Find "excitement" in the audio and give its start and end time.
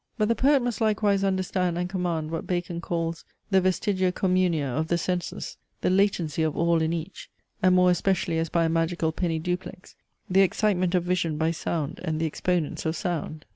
10.41-10.95